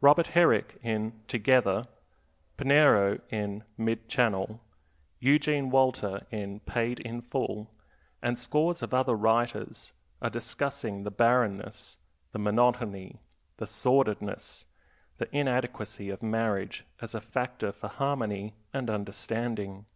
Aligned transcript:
Robert 0.00 0.28
Herrick, 0.38 0.78
in 0.84 1.18
Together; 1.26 1.88
Pinero, 2.56 3.18
in 3.28 3.64
Mid 3.76 4.08
Channel; 4.08 4.60
Eugene 5.18 5.68
Walter, 5.68 6.24
in 6.30 6.60
Paid 6.60 7.00
in 7.00 7.20
Full, 7.20 7.72
and 8.22 8.38
scores 8.38 8.82
of 8.82 8.94
other 8.94 9.16
writers 9.16 9.92
are 10.22 10.30
discussing 10.30 11.02
the 11.02 11.10
barrenness, 11.10 11.96
the 12.30 12.38
monotony, 12.38 13.18
the 13.56 13.66
sordidness, 13.66 14.66
the 15.18 15.28
inadequacy 15.36 16.08
of 16.08 16.22
marriage 16.22 16.84
as 17.00 17.12
a 17.12 17.20
factor 17.20 17.72
for 17.72 17.88
harmony 17.88 18.54
and 18.72 18.88
understanding. 18.88 19.86